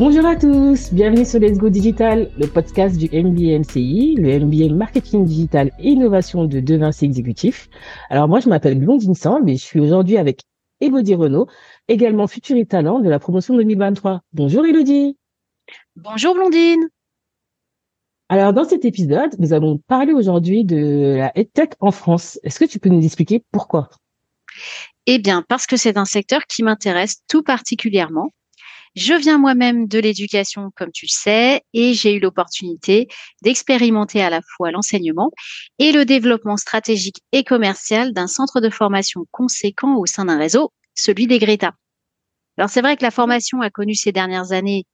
[0.00, 4.74] Bonjour à tous, bienvenue sur Let's Go Digital, le podcast du MBA MCI, le MBA
[4.74, 7.68] Marketing Digital et Innovation de De Vinci Exécutif.
[8.08, 10.40] Alors moi, je m'appelle Blondine Samb et je suis aujourd'hui avec
[10.80, 11.48] Elodie Renault,
[11.86, 14.22] également futur et talent de la promotion 2023.
[14.32, 15.18] Bonjour Elodie.
[15.96, 16.88] Bonjour Blondine.
[18.30, 22.40] Alors dans cet épisode, nous allons parler aujourd'hui de la EdTech en France.
[22.42, 23.90] Est-ce que tu peux nous expliquer pourquoi?
[25.04, 28.30] Eh bien, parce que c'est un secteur qui m'intéresse tout particulièrement
[28.96, 33.08] je viens moi-même de l'éducation, comme tu le sais, et j'ai eu l'opportunité
[33.42, 35.30] d'expérimenter à la fois l'enseignement
[35.78, 40.72] et le développement stratégique et commercial d'un centre de formation conséquent au sein d'un réseau,
[40.94, 41.72] celui des Greta.
[42.58, 44.84] Alors c'est vrai que la formation a connu ces dernières années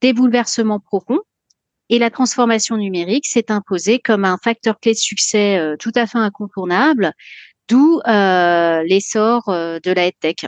[0.00, 1.20] des bouleversements profonds
[1.88, 6.06] et la transformation numérique s'est imposée comme un facteur clé de succès euh, tout à
[6.06, 7.12] fait incontournable,
[7.68, 10.46] d'où euh, l'essor euh, de la EdTech.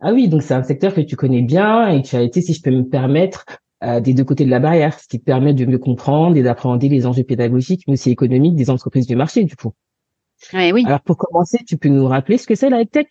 [0.00, 2.54] Ah oui, donc c'est un secteur que tu connais bien et tu as été, si
[2.54, 3.44] je peux me permettre,
[3.82, 6.42] euh, des deux côtés de la barrière, ce qui te permet de mieux comprendre et
[6.42, 9.72] d'appréhender les enjeux pédagogiques, mais aussi économiques des entreprises du marché, du coup.
[10.54, 10.84] Oui, oui.
[10.86, 13.08] Alors pour commencer, tu peux nous rappeler ce que c'est la EdTech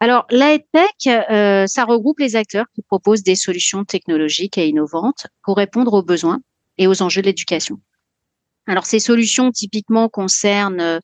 [0.00, 5.28] alors, la EdTech, euh, ça regroupe les acteurs qui proposent des solutions technologiques et innovantes
[5.42, 6.40] pour répondre aux besoins
[6.76, 7.80] et aux enjeux de l'éducation.
[8.66, 11.00] Alors, ces solutions typiquement concernent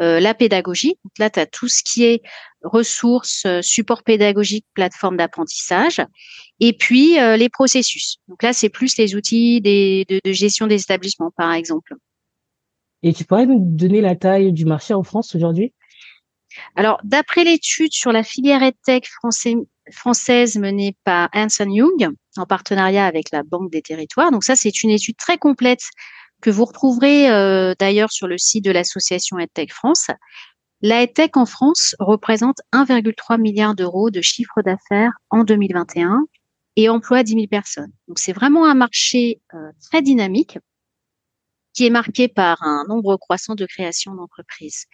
[0.00, 0.96] euh, la pédagogie.
[1.04, 2.22] Donc là, tu as tout ce qui est
[2.62, 6.00] ressources, euh, support pédagogique, plateforme d'apprentissage,
[6.58, 8.16] et puis euh, les processus.
[8.26, 11.94] Donc là, c'est plus les outils des, de, gestion des établissements, par exemple.
[13.04, 15.72] Et tu pourrais nous donner la taille du marché en France aujourd'hui?
[16.74, 19.08] Alors, d'après l'étude sur la filière EdTech
[19.92, 24.82] française menée par Hanson Young, en partenariat avec la Banque des Territoires, donc ça, c'est
[24.82, 25.82] une étude très complète
[26.44, 30.08] que vous retrouverez euh, d'ailleurs sur le site de l'association EdTech France.
[30.82, 36.26] La EdTech en France représente 1,3 milliard d'euros de chiffre d'affaires en 2021
[36.76, 37.92] et emploie 10 000 personnes.
[38.08, 40.58] Donc c'est vraiment un marché euh, très dynamique
[41.72, 44.84] qui est marqué par un nombre croissant de créations d'entreprises.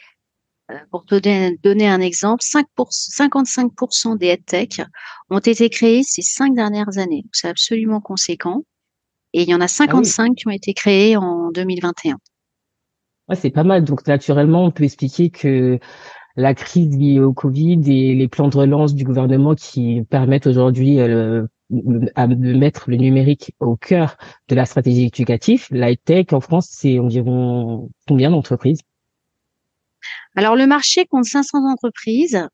[0.71, 4.83] Euh, pour te donner, un exemple, 5 55% des EdTech
[5.31, 7.25] ont été créés ces cinq dernières années.
[7.33, 8.63] C'est absolument conséquent.
[9.33, 12.17] Et il y en a 55 ah qui ont été créés en 2021.
[13.29, 13.85] Ouais, c'est pas mal.
[13.85, 15.79] Donc naturellement, on peut expliquer que
[16.37, 20.99] la crise liée au Covid et les plans de relance du gouvernement qui permettent aujourd'hui
[21.01, 24.17] euh, de mettre le numérique au cœur
[24.49, 28.81] de la stratégie éducative, l'high-tech en France, c'est environ combien d'entreprises?
[30.35, 32.49] Alors le marché compte 500 entreprises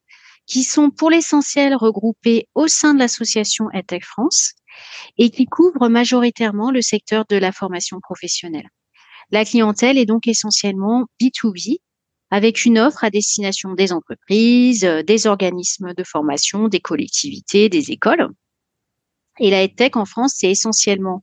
[0.47, 4.53] qui sont pour l'essentiel regroupées au sein de l'association EdTech France
[5.19, 8.69] et qui couvre majoritairement le secteur de la formation professionnelle.
[9.31, 11.79] La clientèle est donc essentiellement B2B,
[12.31, 18.29] avec une offre à destination des entreprises, des organismes de formation, des collectivités, des écoles.
[19.39, 21.23] Et la EdTech en France, c'est essentiellement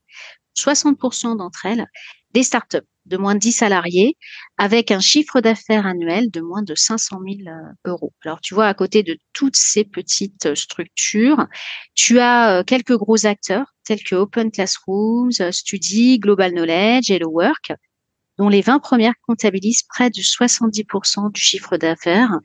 [0.57, 1.87] 60% d'entre elles
[2.33, 4.17] des startups de moins de 10 salariés
[4.57, 7.51] avec un chiffre d'affaires annuel de moins de 500 000 euh,
[7.85, 8.13] euros.
[8.23, 11.47] Alors, tu vois, à côté de toutes ces petites euh, structures,
[11.95, 17.73] tu as euh, quelques gros acteurs tels que Open Classrooms, Study, Global Knowledge, Hello Work,
[18.37, 22.39] dont les 20 premières comptabilisent près de 70% du chiffre d'affaires,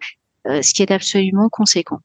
[0.44, 2.00] ce qui est absolument conséquent.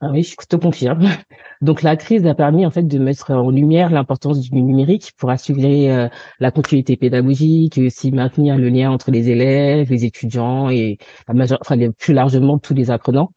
[0.00, 1.00] Ah oui, je te confirme.
[1.62, 5.30] Donc la crise a permis en fait de mettre en lumière l'importance du numérique pour
[5.30, 6.08] assurer euh,
[6.38, 11.32] la continuité pédagogique et aussi maintenir le lien entre les élèves, les étudiants et la
[11.34, 13.32] majeure, enfin plus largement tous les apprenants,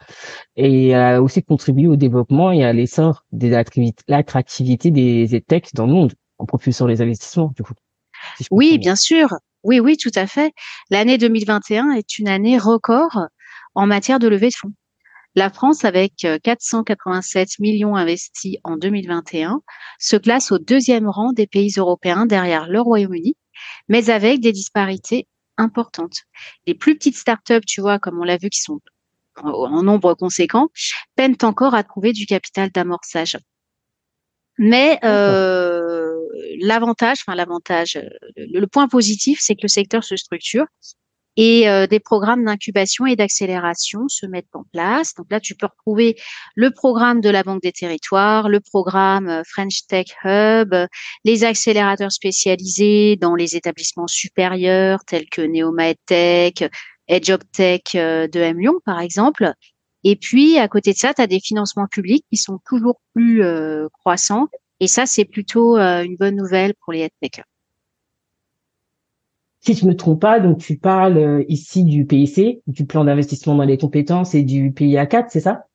[0.57, 3.47] et a aussi contribué au développement et à l'essor de
[4.09, 7.73] l'attractivité des EdTech dans le monde en propulsant les investissements du coup.
[8.51, 9.29] oui, bien sûr.
[9.63, 10.53] Oui, oui, tout à fait.
[10.89, 13.27] L'année 2021 est une année record
[13.75, 14.73] en matière de levée de fonds.
[15.39, 19.61] La France, avec 487 euh, millions investis en 2021,
[19.97, 23.37] se classe au deuxième rang des pays européens derrière le Royaume-Uni,
[23.87, 26.23] mais avec des disparités importantes.
[26.67, 28.81] Les plus petites startups, tu vois, comme on l'a vu, qui sont
[29.37, 30.67] en nombre conséquent,
[31.15, 33.37] peinent encore à trouver du capital d'amorçage.
[34.57, 36.17] Mais euh,
[36.59, 37.97] l'avantage, enfin l'avantage,
[38.35, 40.65] le, point positif, c'est que le secteur se structure
[41.37, 45.13] et euh, des programmes d'incubation et d'accélération se mettent en place.
[45.15, 46.17] Donc là, tu peux retrouver
[46.55, 50.75] le programme de la Banque des Territoires, le programme euh, French Tech Hub,
[51.23, 56.65] les accélérateurs spécialisés dans les établissements supérieurs tels que Neoma EdTech,
[57.07, 59.53] Tech euh, de M Lyon, par exemple.
[60.03, 63.43] Et puis, à côté de ça, tu as des financements publics qui sont toujours plus
[63.91, 64.47] croissants.
[64.79, 67.41] Et ça, c'est plutôt une bonne nouvelle pour les EdTech
[69.61, 73.55] si je me trompe pas, donc tu parles euh, ici du PIC, du plan d'investissement
[73.55, 75.65] dans les compétences et du PIA 4, c'est ça?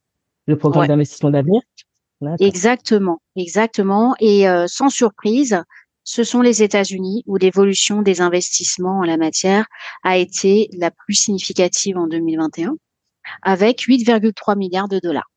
[0.46, 1.60] Le programme d'investissement d'avenir?
[2.38, 4.14] Exactement, exactement.
[4.20, 5.62] Et euh, sans surprise,
[6.04, 9.66] ce sont les États-Unis où l'évolution des investissements en la matière
[10.02, 12.76] a été la plus significative en 2021,
[13.42, 15.30] avec 8,3 milliards de dollars.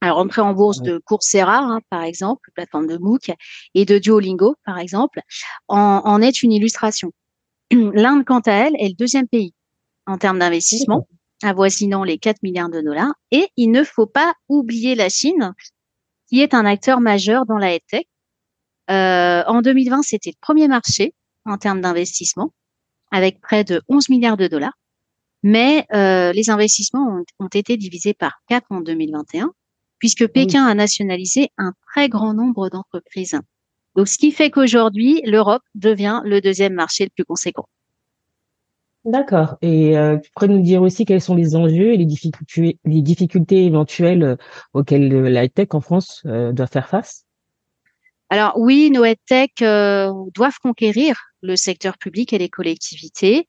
[0.00, 3.32] Alors, entrée en bourse de Coursera, hein, par exemple, plateforme de MOOC,
[3.74, 5.20] et de Duolingo, par exemple,
[5.68, 7.10] en, en est une illustration.
[7.70, 9.54] L'Inde, quant à elle, est le deuxième pays
[10.06, 11.06] en termes d'investissement,
[11.42, 13.14] avoisinant les 4 milliards de dollars.
[13.30, 15.52] Et il ne faut pas oublier la Chine,
[16.28, 18.04] qui est un acteur majeur dans la tech.
[18.90, 21.14] Euh, en 2020, c'était le premier marché
[21.46, 22.52] en termes d'investissement,
[23.10, 24.74] avec près de 11 milliards de dollars.
[25.42, 29.52] Mais euh, les investissements ont, ont, été divisés par 4 en 2021,
[29.98, 33.38] puisque Pékin a nationalisé un très grand nombre d'entreprises.
[33.96, 37.66] Donc, ce qui fait qu'aujourd'hui, l'Europe devient le deuxième marché le plus conséquent.
[39.04, 39.56] D'accord.
[39.60, 43.02] Et euh, tu pourrais nous dire aussi quels sont les enjeux et les difficultés, les
[43.02, 44.36] difficultés éventuelles euh,
[44.72, 47.26] auxquelles la tech en France euh, doit faire face?
[48.30, 53.46] Alors oui, nos tech euh, doivent conquérir le secteur public et les collectivités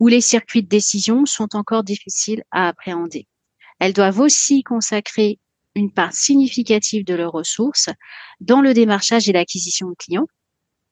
[0.00, 3.28] où les circuits de décision sont encore difficiles à appréhender.
[3.80, 5.38] Elles doivent aussi consacrer
[5.74, 7.90] une part significative de leurs ressources
[8.40, 10.26] dans le démarchage et l'acquisition de clients,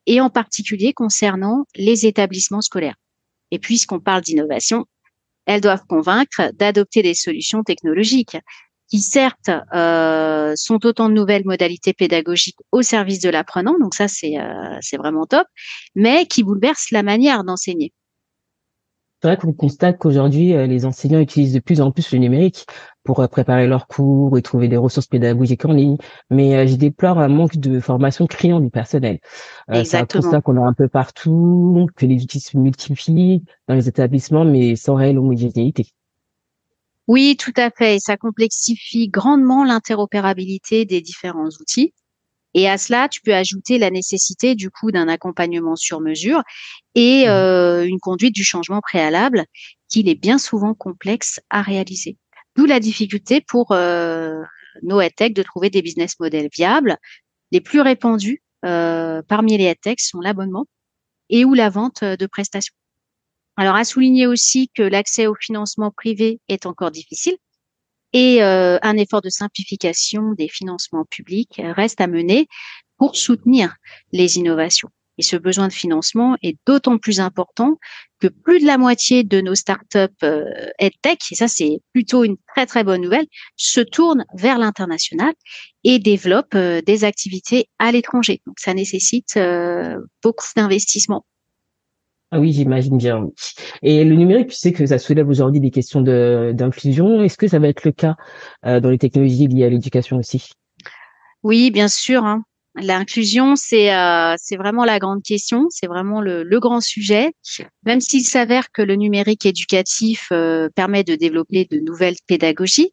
[0.05, 2.95] et en particulier concernant les établissements scolaires.
[3.51, 4.85] Et puisqu'on parle d'innovation,
[5.45, 8.37] elles doivent convaincre d'adopter des solutions technologiques
[8.89, 14.07] qui certes euh, sont autant de nouvelles modalités pédagogiques au service de l'apprenant, donc ça
[14.07, 15.47] c'est euh, c'est vraiment top,
[15.95, 17.91] mais qui bouleversent la manière d'enseigner.
[19.23, 22.65] C'est vrai qu'on constate qu'aujourd'hui, euh, les enseignants utilisent de plus en plus le numérique
[23.05, 25.95] pour euh, préparer leurs cours et trouver des ressources pédagogiques en ligne.
[26.29, 29.19] Mais euh, je déplore un manque de formation criant du personnel.
[29.85, 33.87] c'est un constat qu'on a un peu partout, que les outils se multiplient dans les
[33.87, 35.87] établissements, mais sans réelle homogénéité.
[37.07, 37.99] Oui, tout à fait.
[37.99, 41.93] ça complexifie grandement l'interopérabilité des différents outils.
[42.53, 46.41] Et à cela, tu peux ajouter la nécessité du coup d'un accompagnement sur mesure
[46.95, 47.29] et mmh.
[47.29, 49.45] euh, une conduite du changement préalable
[49.89, 52.17] qu'il est bien souvent complexe à réaliser.
[52.55, 54.41] D'où la difficulté pour euh,
[54.83, 56.97] nos EdTech de trouver des business models viables.
[57.51, 60.65] Les plus répandus euh, parmi les EdTech sont l'abonnement
[61.29, 62.75] et ou la vente de prestations.
[63.55, 67.37] Alors à souligner aussi que l'accès au financement privé est encore difficile
[68.13, 72.47] et euh, un effort de simplification des financements publics reste à mener
[72.97, 73.75] pour soutenir
[74.11, 74.89] les innovations.
[75.17, 77.77] Et ce besoin de financement est d'autant plus important
[78.19, 80.45] que plus de la moitié de nos startups euh,
[80.79, 83.25] EdTech, et ça c'est plutôt une très très bonne nouvelle,
[83.55, 85.33] se tournent vers l'international
[85.83, 88.41] et développent euh, des activités à l'étranger.
[88.47, 91.25] Donc ça nécessite euh, beaucoup d'investissements
[92.39, 93.29] oui, j'imagine bien.
[93.81, 97.21] Et le numérique, tu sais que ça soulève aujourd'hui des questions d'inclusion.
[97.21, 98.15] Est-ce que ça va être le cas
[98.65, 100.51] euh, dans les technologies liées à l'éducation aussi?
[101.43, 102.23] Oui, bien sûr.
[102.25, 102.43] Hein.
[102.75, 107.33] L'inclusion, c'est euh, c'est vraiment la grande question, c'est vraiment le, le, grand sujet.
[107.85, 112.91] Même s'il s'avère que le numérique éducatif euh, permet de développer de nouvelles pédagogies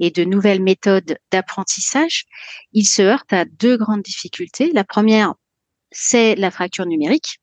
[0.00, 2.26] et de nouvelles méthodes d'apprentissage,
[2.74, 4.70] il se heurte à deux grandes difficultés.
[4.74, 5.32] La première,
[5.90, 7.38] c'est la fracture numérique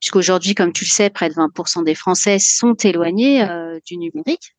[0.00, 4.54] puisqu'aujourd'hui, comme tu le sais, près de 20% des Français sont éloignés euh, du numérique.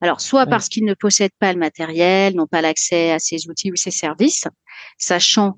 [0.00, 3.72] Alors, soit parce qu'ils ne possèdent pas le matériel, n'ont pas l'accès à ces outils
[3.72, 4.44] ou ces services,
[4.96, 5.54] sachant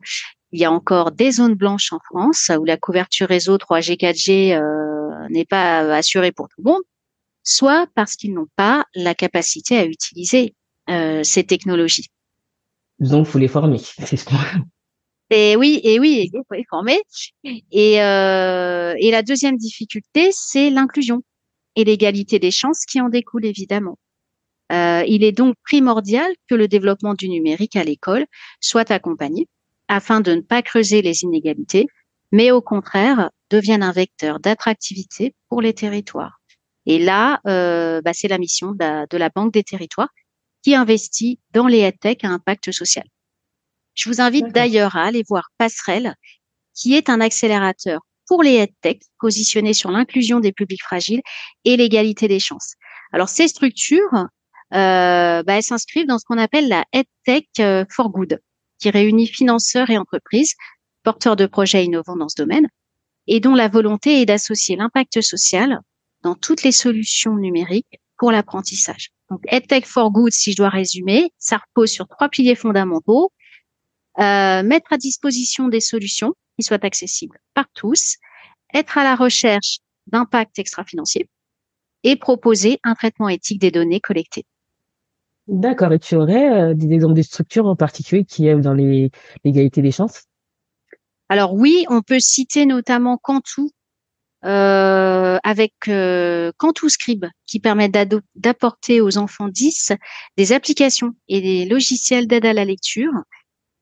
[0.50, 4.54] qu'il y a encore des zones blanches en France où la couverture réseau 3G, 4G
[4.54, 6.82] euh, n'est pas assurée pour tout le monde,
[7.42, 10.54] soit parce qu'ils n'ont pas la capacité à utiliser
[10.88, 12.08] euh, ces technologies.
[12.98, 14.24] Donc, il faut les former, c'est ce
[15.30, 17.00] et oui, et oui, il faut les former.
[17.44, 21.22] Et, euh, et la deuxième difficulté, c'est l'inclusion
[21.76, 23.98] et l'égalité des chances qui en découlent évidemment.
[24.72, 28.26] Euh, il est donc primordial que le développement du numérique à l'école
[28.60, 29.48] soit accompagné
[29.88, 31.86] afin de ne pas creuser les inégalités,
[32.30, 36.40] mais au contraire devienne un vecteur d'attractivité pour les territoires.
[36.86, 40.10] Et là, euh, bah, c'est la mission de la, de la, Banque des territoires
[40.62, 43.04] qui investit dans les EdTech à impact social.
[43.94, 46.14] Je vous invite d'ailleurs à aller voir Passerelle,
[46.74, 51.20] qui est un accélérateur pour les EdTech positionné sur l'inclusion des publics fragiles
[51.64, 52.74] et l'égalité des chances.
[53.12, 54.14] Alors ces structures,
[54.72, 58.40] euh, bah, elles s'inscrivent dans ce qu'on appelle la EdTech euh, for Good,
[58.78, 60.54] qui réunit financeurs et entreprises,
[61.02, 62.68] porteurs de projets innovants dans ce domaine,
[63.26, 65.80] et dont la volonté est d'associer l'impact social
[66.22, 69.10] dans toutes les solutions numériques pour l'apprentissage.
[69.30, 73.32] Donc EdTech for Good, si je dois résumer, ça repose sur trois piliers fondamentaux
[74.20, 78.16] euh, mettre à disposition des solutions qui soient accessibles par tous,
[78.74, 81.28] être à la recherche d'impact extra-financier
[82.02, 84.46] et proposer un traitement éthique des données collectées.
[85.48, 85.92] D'accord.
[85.92, 90.24] Et tu aurais des exemples de structures en particulier qui œuvrent dans l'égalité des chances?
[91.28, 93.70] Alors oui, on peut citer notamment Cantou,
[94.44, 97.88] euh, avec euh, Cantou Scribe, qui permet
[98.34, 99.92] d'apporter aux enfants 10
[100.36, 103.12] des applications et des logiciels d'aide à la lecture.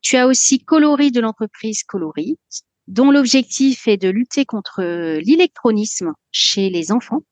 [0.00, 2.38] Tu as aussi Coloris de l'entreprise Coloris,
[2.87, 4.83] dont l'objectif est de lutter contre
[5.21, 7.23] l'électronisme chez les enfants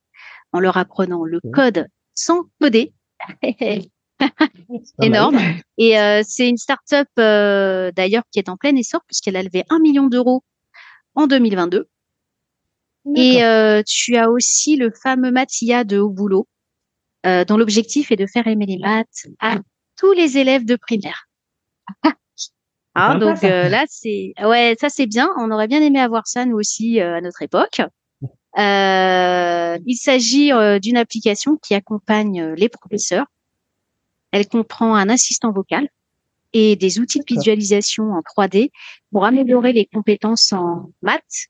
[0.53, 2.93] en leur apprenant le code sans coder.
[5.03, 5.39] Énorme.
[5.79, 9.65] Et euh, c'est une start-up euh, d'ailleurs qui est en plein essor puisqu'elle a levé
[9.69, 10.43] un million d'euros
[11.15, 11.89] en 2022.
[13.15, 16.49] Et euh, tu as aussi le fameux Matia de Haut Boulot,
[17.25, 19.59] dont l'objectif est de faire aimer les maths à
[19.97, 21.29] tous les élèves de primaire.
[22.99, 25.29] Ah, donc là, c'est ouais, ça c'est bien.
[25.39, 27.81] On aurait bien aimé avoir ça nous aussi à notre époque.
[28.57, 30.51] il s'agit
[30.81, 33.27] d'une application qui accompagne les professeurs
[34.37, 35.89] elle comprend un assistant vocal
[36.53, 38.71] et des outils de visualisation en 3D
[39.11, 41.49] pour améliorer les compétences en maths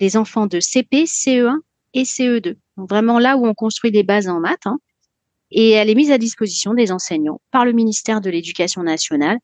[0.00, 1.58] des enfants de CP, CE1
[1.94, 2.56] et CE2.
[2.76, 4.66] Donc vraiment là où on construit des bases en maths.
[4.66, 4.78] Hein.
[5.50, 9.38] Et elle est mise à disposition des enseignants par le ministère de l'Éducation nationale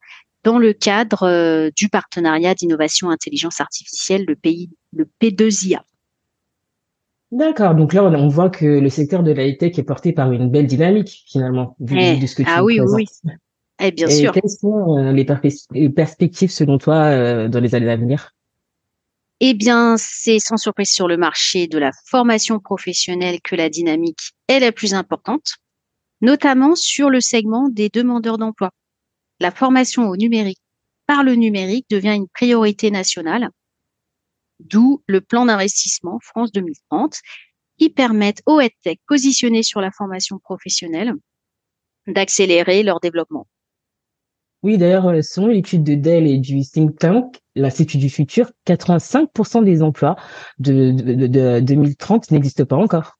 [0.44, 5.80] dans le cadre euh, du partenariat d'innovation intelligence artificielle, le pays, le P2IA.
[7.32, 7.74] D'accord.
[7.74, 10.68] Donc là, on voit que le secteur de la tech est porté par une belle
[10.68, 13.06] dynamique, finalement, vu, eh, de ce que tu Ah oui, oui.
[13.80, 14.32] Eh, bien Et sûr.
[14.32, 15.24] Quelles sont euh, les,
[15.90, 18.30] perspectives, selon toi, euh, dans les années à venir?
[19.40, 24.32] Eh bien, c'est sans surprise sur le marché de la formation professionnelle que la dynamique
[24.46, 25.56] est la plus importante,
[26.20, 28.70] notamment sur le segment des demandeurs d'emploi.
[29.40, 30.60] La formation au numérique
[31.06, 33.50] par le numérique devient une priorité nationale
[34.60, 37.20] d'où le plan d'investissement France 2030
[37.78, 41.12] qui permettent aux EdTech positionnés sur la formation professionnelle
[42.06, 43.46] d'accélérer leur développement.
[44.62, 49.62] Oui, d'ailleurs, euh, selon l'étude de Dell et du think tank, l'Institut du futur, 85%
[49.62, 50.16] des emplois
[50.58, 53.18] de, 2030 n'existent pas encore.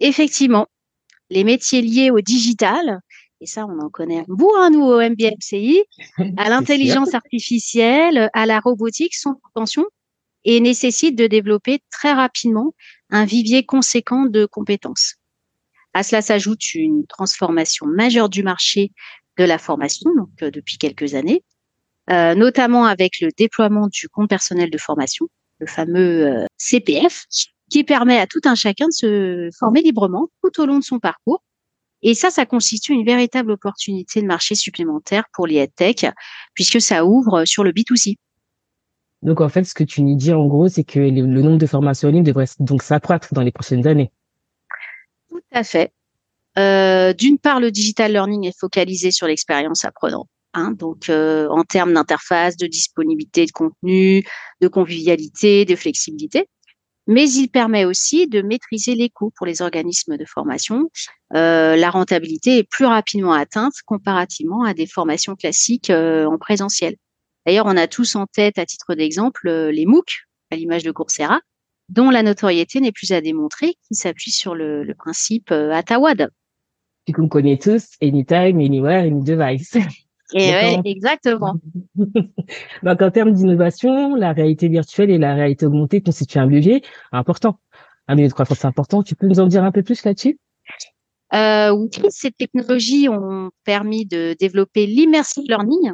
[0.00, 0.66] Effectivement,
[1.28, 3.00] les métiers liés au digital,
[3.40, 5.82] et ça on en connaît un bout, hein, nous au MBMCI,
[6.36, 9.84] à l'intelligence artificielle, à la robotique sont en tension
[10.44, 12.74] et nécessite de développer très rapidement
[13.10, 15.16] un vivier conséquent de compétences.
[15.92, 18.92] À cela s'ajoute une transformation majeure du marché
[19.38, 21.42] de la formation, donc euh, depuis quelques années,
[22.10, 25.28] euh, notamment avec le déploiement du compte personnel de formation,
[25.58, 27.24] le fameux euh, CPF,
[27.70, 30.98] qui permet à tout un chacun de se former librement tout au long de son
[30.98, 31.42] parcours.
[32.02, 36.06] Et ça, ça constitue une véritable opportunité de marché supplémentaire pour les tech,
[36.54, 38.16] puisque ça ouvre sur le B2C.
[39.22, 41.66] Donc en fait, ce que tu nous dis en gros, c'est que le, nombre de
[41.66, 44.10] formations en ligne devrait donc s'accroître dans les prochaines années.
[45.28, 45.92] Tout à fait.
[46.58, 50.28] Euh, d'une part, le digital learning est focalisé sur l'expérience apprenante.
[50.52, 54.24] Hein, donc euh, en termes d'interface, de disponibilité de contenu,
[54.60, 56.48] de convivialité, de flexibilité.
[57.10, 60.90] Mais il permet aussi de maîtriser les coûts pour les organismes de formation.
[61.34, 66.94] Euh, la rentabilité est plus rapidement atteinte comparativement à des formations classiques en présentiel.
[67.46, 70.92] D'ailleurs, on a tous en tête, à titre d'exemple, euh, les MOOC, à l'image de
[70.92, 71.40] Coursera,
[71.88, 76.30] dont la notoriété n'est plus à démontrer, qui s'appuie sur le, principe euh, Atawad.
[77.28, 79.76] Connaît tous, anytime, anywhere, any device.
[80.32, 81.54] Et ouais, exactement.
[82.82, 86.82] Donc, en termes d'innovation, la réalité virtuelle et la réalité augmentée constituent un levier
[87.12, 87.58] important,
[88.08, 89.02] un levier de croissance important.
[89.02, 90.38] Tu peux nous en dire un peu plus là-dessus?
[91.32, 95.92] Euh, Oui, ces technologies ont permis de développer l'immersive learning,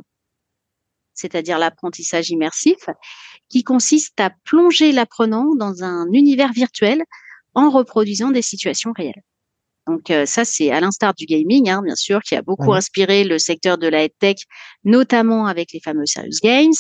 [1.15, 2.79] c'est-à-dire l'apprentissage immersif,
[3.49, 7.03] qui consiste à plonger l'apprenant dans un univers virtuel
[7.55, 9.23] en reproduisant des situations réelles.
[9.87, 13.25] Donc euh, ça, c'est à l'instar du gaming, hein, bien sûr, qui a beaucoup inspiré
[13.25, 14.37] le secteur de la tech,
[14.85, 16.73] notamment avec les fameux Serious Games.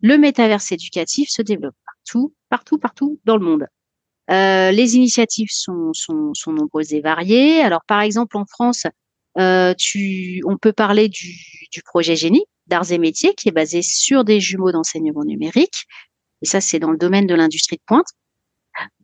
[0.00, 3.66] Le métaverse éducatif se développe partout, partout, partout dans le monde.
[4.30, 7.60] Euh, les initiatives sont, sont, sont, nombreuses et variées.
[7.60, 8.84] Alors, par exemple, en France,
[9.38, 11.34] euh, tu, on peut parler du,
[11.72, 15.86] du projet Génie, d'arts et métiers qui est basé sur des jumeaux d'enseignement numérique.
[16.42, 18.08] Et ça, c'est dans le domaine de l'industrie de pointe.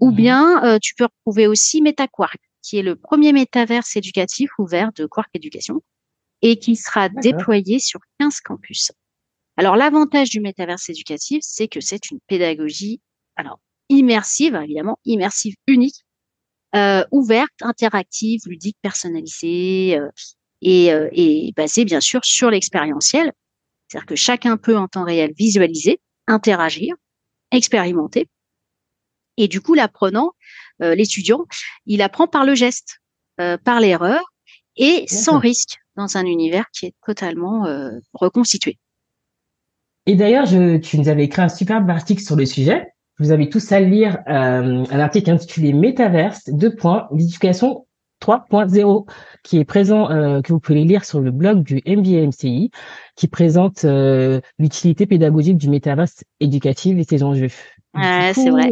[0.00, 0.16] Ou mhm.
[0.16, 5.04] bien, euh, tu peux retrouver aussi MetaQuark, qui est le premier métaverse éducatif ouvert de
[5.04, 5.82] Quark Éducation
[6.40, 8.90] et qui sera déployé sur 15 campus.
[9.56, 13.00] Alors, l'avantage du métaverse éducatif, c'est que c'est une pédagogie,
[13.36, 16.04] alors, immersive, évidemment, immersive unique,
[16.74, 20.08] euh, ouverte, interactive, ludique, personnalisée, euh,
[20.60, 23.32] et, euh, et basée, bien sûr, sur l'expérientiel.
[23.86, 26.96] C'est-à-dire que chacun peut en temps réel visualiser, interagir,
[27.52, 28.28] expérimenter.
[29.36, 30.32] Et du coup, l'apprenant,
[30.80, 31.44] l'étudiant,
[31.86, 33.00] il apprend par le geste,
[33.40, 34.22] euh, par l'erreur
[34.76, 35.78] et sans risque.
[35.96, 37.68] dans un univers qui est totalement
[38.14, 38.78] reconstitué.
[40.06, 40.48] Et d'ailleurs,
[40.82, 42.88] tu nous avais écrit un superbe article sur le sujet.
[43.20, 47.86] Vous avez tous à lire un article intitulé Métaverse, deux points, l'éducation
[48.24, 49.06] 3.0
[49.42, 52.70] qui est présent, euh, que vous pouvez lire sur le blog du MBA-MCI,
[53.16, 57.50] qui présente euh, l'utilité pédagogique du métaverse éducatif et ses enjeux.
[58.34, 58.70] C'est vrai.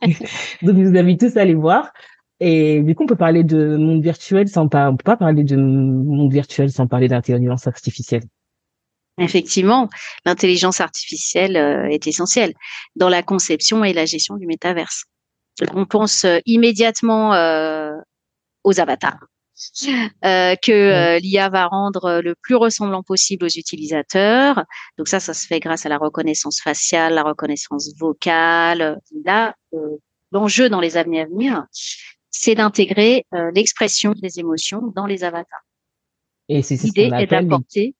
[0.62, 1.92] donc, vous invite tous à aller voir.
[2.38, 5.42] Et du coup, on peut parler de monde virtuel sans pas, on peut pas parler
[5.42, 8.24] de monde virtuel sans parler d'intelligence artificielle.
[9.18, 9.88] Effectivement,
[10.26, 12.52] l'intelligence artificielle euh, est essentielle
[12.96, 15.04] dans la conception et la gestion du métaverse.
[15.72, 17.30] On pense immédiatement
[18.62, 19.20] aux avatars.
[20.24, 24.64] Euh, que euh, l'IA va rendre euh, le plus ressemblant possible aux utilisateurs.
[24.98, 29.00] Donc ça, ça se fait grâce à la reconnaissance faciale, la reconnaissance vocale.
[29.24, 29.54] Là,
[30.30, 31.64] l'enjeu dans les années à venir,
[32.30, 35.64] c'est d'intégrer l'expression des émotions dans les avatars.
[36.48, 37.94] Et c'est l'idée est d'apporter.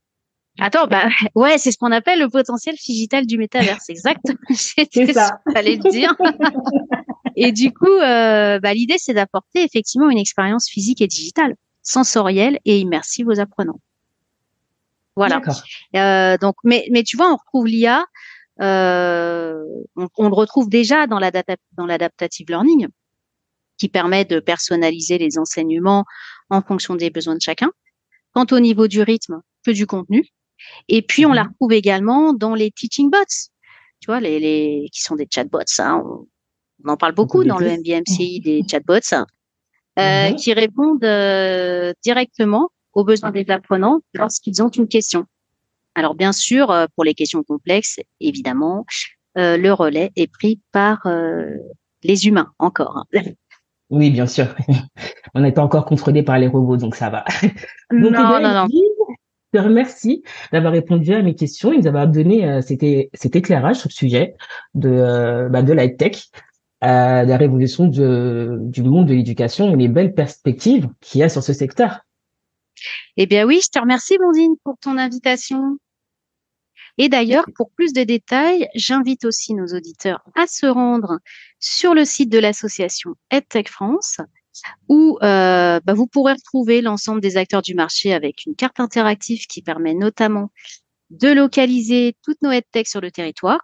[0.59, 3.89] Attends, bah ouais, c'est ce qu'on appelle le potentiel digital du métaverse.
[3.89, 4.39] Exactement.
[4.51, 5.41] c'est ça.
[5.53, 6.15] Fallait le dire.
[7.37, 12.59] Et du coup, euh, bah, l'idée, c'est d'apporter effectivement une expérience physique et digitale, sensorielle
[12.65, 13.81] et immersive aux apprenants.
[15.17, 15.41] Voilà.
[15.95, 18.05] Euh, donc, mais, mais tu vois, on retrouve l'IA,
[18.63, 19.63] euh,
[19.97, 22.89] on, le retrouve déjà dans l'adaptative learning,
[23.79, 26.05] qui permet de personnaliser les enseignements
[26.49, 27.71] en fonction des besoins de chacun.
[28.33, 30.25] Quant au niveau du rythme, que du contenu.
[30.89, 31.49] Et puis, on la mhm.
[31.51, 33.51] retrouve également dans les teaching bots.
[34.01, 35.61] Tu vois, les, les qui sont des chatbots.
[35.79, 36.27] Hein, on
[36.85, 39.15] en parle beaucoup dans le MBMCI des chatbots
[39.99, 40.37] euh, mhm.
[40.37, 45.25] qui répondent euh, directement aux besoins des apprenants lorsqu'ils ont une question.
[45.95, 48.85] Alors bien sûr, euh, pour les questions complexes, évidemment,
[49.37, 51.07] le relais est pris par
[52.03, 53.05] les humains encore.
[53.13, 53.21] Hein.
[53.91, 54.55] Oui, bien sûr.
[55.35, 57.25] On n'est pas encore contrôlé par les robots, donc ça va.
[57.93, 58.67] non, non, non.
[59.53, 63.95] Je te remercie d'avoir répondu à mes questions et d'avoir donné cet, éclairage sur le
[63.95, 64.35] sujet
[64.75, 66.31] de, bah, de la tech
[66.81, 71.29] à la révolution de, du monde de l'éducation et les belles perspectives qu'il y a
[71.29, 72.01] sur ce secteur.
[73.17, 75.79] Eh bien oui, je te remercie Bondine pour ton invitation.
[76.99, 81.19] Et d'ailleurs, pour plus de détails, j'invite aussi nos auditeurs à se rendre
[81.61, 84.19] sur le site de l'association EdTech France,
[84.89, 89.47] où euh, bah, vous pourrez retrouver l'ensemble des acteurs du marché avec une carte interactive
[89.47, 90.51] qui permet notamment
[91.11, 93.61] de localiser toutes nos EdTech sur le territoire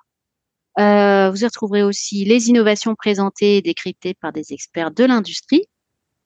[0.78, 5.64] euh, vous y retrouverez aussi les innovations présentées et décryptées par des experts de l'industrie,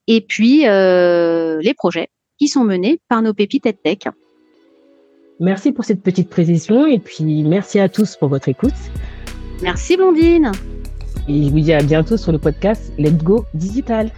[0.07, 3.99] et puis euh, les projets qui sont menés par nos pépites tech.
[5.41, 8.75] Merci pour cette petite précision, et puis merci à tous pour votre écoute.
[9.63, 10.53] Merci Blondine.
[11.29, 14.11] Et je vous dis à bientôt sur le podcast Let's Go Digital.